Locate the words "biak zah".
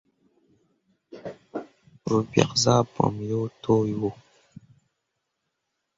2.29-2.81